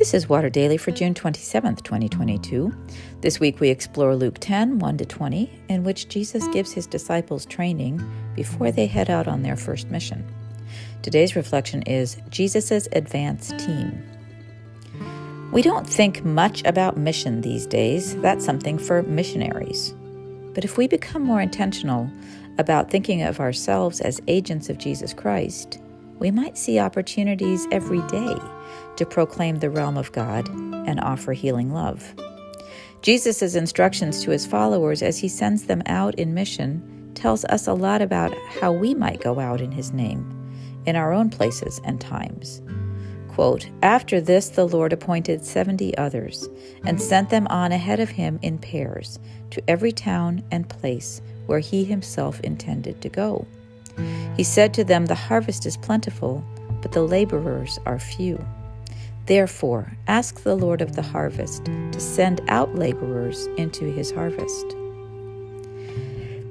This 0.00 0.14
is 0.14 0.30
Water 0.30 0.48
Daily 0.48 0.78
for 0.78 0.92
June 0.92 1.12
27th, 1.12 1.82
2022. 1.82 2.72
This 3.20 3.38
week 3.38 3.60
we 3.60 3.68
explore 3.68 4.16
Luke 4.16 4.38
10 4.40 4.78
1 4.78 4.96
to 4.96 5.04
20, 5.04 5.60
in 5.68 5.84
which 5.84 6.08
Jesus 6.08 6.48
gives 6.48 6.72
his 6.72 6.86
disciples 6.86 7.44
training 7.44 8.02
before 8.34 8.72
they 8.72 8.86
head 8.86 9.10
out 9.10 9.28
on 9.28 9.42
their 9.42 9.58
first 9.58 9.90
mission. 9.90 10.26
Today's 11.02 11.36
reflection 11.36 11.82
is 11.82 12.16
Jesus' 12.30 12.88
advance 12.92 13.52
team. 13.62 14.02
We 15.52 15.60
don't 15.60 15.86
think 15.86 16.24
much 16.24 16.64
about 16.64 16.96
mission 16.96 17.42
these 17.42 17.66
days, 17.66 18.16
that's 18.22 18.42
something 18.42 18.78
for 18.78 19.02
missionaries. 19.02 19.94
But 20.54 20.64
if 20.64 20.78
we 20.78 20.88
become 20.88 21.22
more 21.22 21.42
intentional 21.42 22.10
about 22.56 22.90
thinking 22.90 23.20
of 23.20 23.38
ourselves 23.38 24.00
as 24.00 24.22
agents 24.28 24.70
of 24.70 24.78
Jesus 24.78 25.12
Christ, 25.12 25.78
we 26.20 26.30
might 26.30 26.56
see 26.56 26.78
opportunities 26.78 27.66
every 27.72 28.02
day 28.02 28.36
to 28.96 29.06
proclaim 29.06 29.56
the 29.56 29.70
realm 29.70 29.96
of 29.96 30.12
God 30.12 30.48
and 30.50 31.00
offer 31.00 31.32
healing 31.32 31.72
love. 31.72 32.14
Jesus' 33.02 33.54
instructions 33.54 34.22
to 34.22 34.30
his 34.30 34.46
followers 34.46 35.02
as 35.02 35.18
he 35.18 35.28
sends 35.28 35.64
them 35.64 35.82
out 35.86 36.14
in 36.16 36.34
mission 36.34 37.10
tells 37.14 37.44
us 37.46 37.66
a 37.66 37.72
lot 37.72 38.02
about 38.02 38.34
how 38.60 38.70
we 38.70 38.94
might 38.94 39.22
go 39.22 39.40
out 39.40 39.60
in 39.60 39.72
his 39.72 39.92
name 39.92 40.36
in 40.86 40.96
our 40.96 41.12
own 41.12 41.30
places 41.30 41.80
and 41.84 42.00
times. 42.00 42.60
Quote, 43.28 43.68
After 43.82 44.20
this, 44.20 44.50
the 44.50 44.66
Lord 44.66 44.92
appointed 44.92 45.44
seventy 45.44 45.96
others 45.96 46.48
and 46.84 47.00
sent 47.00 47.30
them 47.30 47.46
on 47.46 47.72
ahead 47.72 48.00
of 48.00 48.10
him 48.10 48.38
in 48.42 48.58
pairs 48.58 49.18
to 49.50 49.62
every 49.68 49.92
town 49.92 50.42
and 50.50 50.68
place 50.68 51.22
where 51.46 51.60
he 51.60 51.84
himself 51.84 52.40
intended 52.40 53.00
to 53.00 53.08
go. 53.08 53.46
He 54.40 54.44
said 54.44 54.72
to 54.72 54.84
them, 54.84 55.04
The 55.04 55.14
harvest 55.14 55.66
is 55.66 55.76
plentiful, 55.76 56.42
but 56.80 56.92
the 56.92 57.02
laborers 57.02 57.78
are 57.84 57.98
few. 57.98 58.42
Therefore, 59.26 59.92
ask 60.08 60.42
the 60.42 60.56
Lord 60.56 60.80
of 60.80 60.96
the 60.96 61.02
harvest 61.02 61.66
to 61.66 62.00
send 62.00 62.40
out 62.48 62.74
laborers 62.74 63.48
into 63.58 63.92
his 63.92 64.10
harvest. 64.10 64.74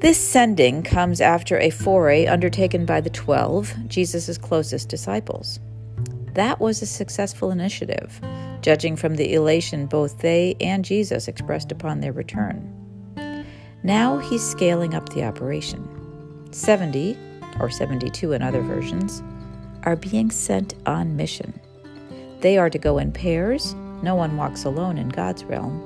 This 0.01 0.19
sending 0.19 0.83
comes 0.83 1.19
after 1.19 1.57
a 1.57 1.71
foray 1.71 2.27
undertaken 2.27 2.85
by 2.85 3.01
the 3.01 3.09
twelve, 3.09 3.73
Jesus' 3.87 4.37
closest 4.37 4.87
disciples. 4.87 5.59
That 6.35 6.59
was 6.59 6.83
a 6.83 6.85
successful 6.85 7.49
initiative, 7.49 8.21
judging 8.61 8.97
from 8.97 9.15
the 9.15 9.33
elation 9.33 9.87
both 9.87 10.19
they 10.19 10.55
and 10.61 10.85
Jesus 10.85 11.27
expressed 11.27 11.71
upon 11.71 12.01
their 12.01 12.13
return. 12.13 12.71
Now 13.81 14.19
he's 14.19 14.47
scaling 14.47 14.93
up 14.93 15.09
the 15.09 15.23
operation. 15.23 15.87
70, 16.51 17.17
or 17.59 17.69
72 17.69 18.31
in 18.31 18.41
other 18.41 18.61
versions, 18.61 19.23
are 19.83 19.95
being 19.95 20.31
sent 20.31 20.75
on 20.85 21.15
mission. 21.15 21.59
They 22.41 22.57
are 22.57 22.69
to 22.69 22.77
go 22.77 22.97
in 22.97 23.11
pairs, 23.11 23.73
no 24.01 24.15
one 24.15 24.37
walks 24.37 24.63
alone 24.63 24.97
in 24.97 25.09
God's 25.09 25.43
realm. 25.43 25.85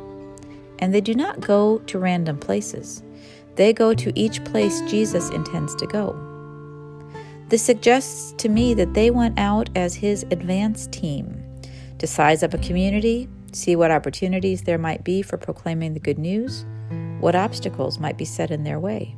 And 0.79 0.93
they 0.93 1.01
do 1.01 1.13
not 1.13 1.39
go 1.39 1.79
to 1.79 1.99
random 1.99 2.37
places, 2.37 3.03
they 3.55 3.73
go 3.73 3.93
to 3.93 4.17
each 4.19 4.43
place 4.45 4.81
Jesus 4.81 5.29
intends 5.29 5.75
to 5.75 5.87
go. 5.87 6.15
This 7.49 7.61
suggests 7.61 8.33
to 8.37 8.49
me 8.49 8.73
that 8.73 8.93
they 8.93 9.11
went 9.11 9.37
out 9.37 9.69
as 9.75 9.95
his 9.95 10.23
advance 10.31 10.87
team 10.87 11.43
to 11.99 12.07
size 12.07 12.41
up 12.41 12.53
a 12.53 12.57
community, 12.57 13.29
see 13.51 13.75
what 13.75 13.91
opportunities 13.91 14.63
there 14.63 14.79
might 14.79 15.03
be 15.03 15.21
for 15.21 15.37
proclaiming 15.37 15.93
the 15.93 15.99
good 15.99 16.17
news, 16.17 16.65
what 17.19 17.35
obstacles 17.35 17.99
might 17.99 18.17
be 18.17 18.25
set 18.25 18.49
in 18.49 18.63
their 18.63 18.79
way. 18.79 19.15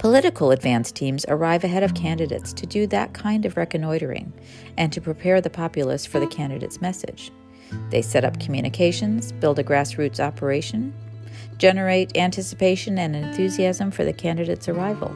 Political 0.00 0.52
advance 0.52 0.90
teams 0.90 1.26
arrive 1.28 1.62
ahead 1.62 1.82
of 1.82 1.92
candidates 1.92 2.54
to 2.54 2.64
do 2.64 2.86
that 2.86 3.12
kind 3.12 3.44
of 3.44 3.58
reconnoitering 3.58 4.32
and 4.78 4.90
to 4.94 4.98
prepare 4.98 5.42
the 5.42 5.50
populace 5.50 6.06
for 6.06 6.18
the 6.18 6.26
candidate's 6.26 6.80
message. 6.80 7.30
They 7.90 8.00
set 8.00 8.24
up 8.24 8.40
communications, 8.40 9.30
build 9.30 9.58
a 9.58 9.62
grassroots 9.62 10.18
operation, 10.18 10.94
generate 11.58 12.16
anticipation 12.16 12.98
and 12.98 13.14
enthusiasm 13.14 13.90
for 13.90 14.06
the 14.06 14.14
candidate's 14.14 14.70
arrival. 14.70 15.14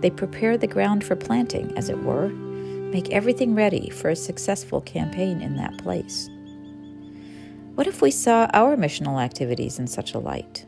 They 0.00 0.10
prepare 0.10 0.58
the 0.58 0.66
ground 0.66 1.04
for 1.04 1.14
planting, 1.14 1.72
as 1.78 1.88
it 1.88 2.02
were, 2.02 2.28
make 2.28 3.10
everything 3.10 3.54
ready 3.54 3.88
for 3.88 4.08
a 4.08 4.16
successful 4.16 4.80
campaign 4.80 5.40
in 5.40 5.54
that 5.58 5.78
place. 5.78 6.28
What 7.76 7.86
if 7.86 8.02
we 8.02 8.10
saw 8.10 8.48
our 8.52 8.76
missional 8.76 9.22
activities 9.22 9.78
in 9.78 9.86
such 9.86 10.12
a 10.12 10.18
light? 10.18 10.66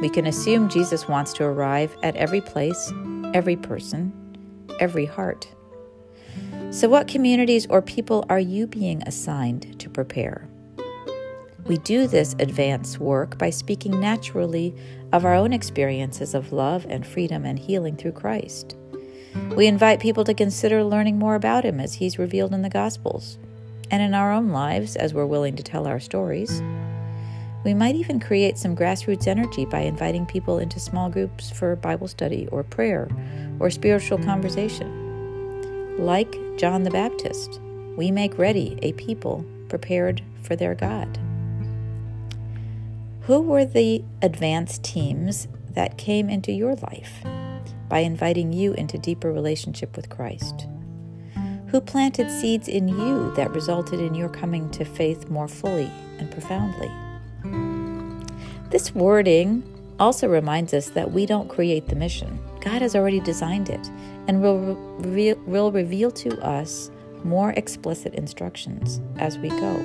We 0.00 0.08
can 0.08 0.26
assume 0.26 0.68
Jesus 0.68 1.08
wants 1.08 1.32
to 1.34 1.44
arrive 1.44 1.96
at 2.04 2.14
every 2.14 2.40
place, 2.40 2.92
every 3.34 3.56
person, 3.56 4.12
every 4.78 5.06
heart. 5.06 5.48
So, 6.70 6.88
what 6.88 7.08
communities 7.08 7.66
or 7.68 7.82
people 7.82 8.24
are 8.28 8.38
you 8.38 8.66
being 8.66 9.02
assigned 9.02 9.78
to 9.80 9.90
prepare? 9.90 10.48
We 11.66 11.78
do 11.78 12.06
this 12.06 12.36
advance 12.38 12.98
work 12.98 13.38
by 13.38 13.50
speaking 13.50 13.98
naturally 13.98 14.74
of 15.12 15.24
our 15.24 15.34
own 15.34 15.52
experiences 15.52 16.32
of 16.34 16.52
love 16.52 16.86
and 16.88 17.06
freedom 17.06 17.44
and 17.44 17.58
healing 17.58 17.96
through 17.96 18.12
Christ. 18.12 18.76
We 19.56 19.66
invite 19.66 20.00
people 20.00 20.24
to 20.24 20.34
consider 20.34 20.84
learning 20.84 21.18
more 21.18 21.34
about 21.34 21.64
Him 21.64 21.80
as 21.80 21.94
He's 21.94 22.18
revealed 22.18 22.54
in 22.54 22.62
the 22.62 22.70
Gospels, 22.70 23.38
and 23.90 24.02
in 24.02 24.14
our 24.14 24.32
own 24.32 24.50
lives 24.50 24.94
as 24.94 25.12
we're 25.12 25.26
willing 25.26 25.56
to 25.56 25.62
tell 25.62 25.86
our 25.86 26.00
stories. 26.00 26.62
We 27.64 27.74
might 27.74 27.96
even 27.96 28.20
create 28.20 28.56
some 28.56 28.76
grassroots 28.76 29.26
energy 29.26 29.64
by 29.64 29.80
inviting 29.80 30.26
people 30.26 30.58
into 30.58 30.78
small 30.78 31.10
groups 31.10 31.50
for 31.50 31.74
Bible 31.76 32.08
study 32.08 32.46
or 32.52 32.62
prayer 32.62 33.08
or 33.58 33.70
spiritual 33.70 34.18
conversation. 34.18 35.96
Like 35.98 36.34
John 36.56 36.84
the 36.84 36.90
Baptist, 36.90 37.60
we 37.96 38.12
make 38.12 38.38
ready 38.38 38.78
a 38.82 38.92
people 38.92 39.44
prepared 39.68 40.22
for 40.42 40.54
their 40.54 40.74
God. 40.74 41.18
Who 43.22 43.42
were 43.42 43.64
the 43.64 44.04
advanced 44.22 44.84
teams 44.84 45.48
that 45.74 45.98
came 45.98 46.30
into 46.30 46.52
your 46.52 46.76
life 46.76 47.22
by 47.88 47.98
inviting 47.98 48.52
you 48.52 48.72
into 48.74 48.98
deeper 48.98 49.32
relationship 49.32 49.96
with 49.96 50.08
Christ? 50.08 50.66
Who 51.68 51.80
planted 51.80 52.30
seeds 52.30 52.68
in 52.68 52.88
you 52.88 53.32
that 53.34 53.50
resulted 53.50 54.00
in 54.00 54.14
your 54.14 54.30
coming 54.30 54.70
to 54.70 54.84
faith 54.84 55.28
more 55.28 55.48
fully 55.48 55.90
and 56.18 56.30
profoundly? 56.30 56.90
This 58.70 58.94
wording 58.94 59.62
also 59.98 60.28
reminds 60.28 60.74
us 60.74 60.90
that 60.90 61.10
we 61.10 61.24
don't 61.24 61.48
create 61.48 61.88
the 61.88 61.96
mission. 61.96 62.38
God 62.60 62.82
has 62.82 62.94
already 62.94 63.20
designed 63.20 63.70
it 63.70 63.90
and 64.26 64.42
will, 64.42 64.58
reveal, 64.98 65.36
will 65.46 65.72
reveal 65.72 66.10
to 66.12 66.38
us 66.44 66.90
more 67.24 67.52
explicit 67.52 68.14
instructions 68.14 69.00
as 69.16 69.38
we 69.38 69.48
go. 69.48 69.76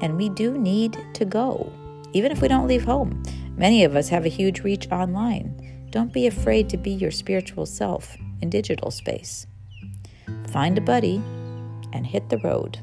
And 0.00 0.16
we 0.16 0.30
do 0.30 0.56
need 0.56 0.98
to 1.14 1.24
go, 1.24 1.70
even 2.14 2.32
if 2.32 2.40
we 2.40 2.48
don't 2.48 2.66
leave 2.66 2.84
home. 2.84 3.22
Many 3.56 3.84
of 3.84 3.94
us 3.94 4.08
have 4.08 4.24
a 4.24 4.30
huge 4.30 4.60
reach 4.60 4.90
online. 4.90 5.86
Don't 5.90 6.12
be 6.12 6.26
afraid 6.26 6.70
to 6.70 6.78
be 6.78 6.90
your 6.90 7.10
spiritual 7.10 7.66
self 7.66 8.16
in 8.40 8.48
digital 8.48 8.90
space. 8.90 9.46
Find 10.48 10.78
a 10.78 10.80
buddy 10.80 11.16
and 11.92 12.06
hit 12.06 12.30
the 12.30 12.38
road. 12.38 12.78